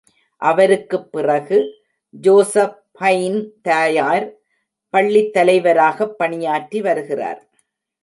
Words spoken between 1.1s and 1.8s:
பிறகு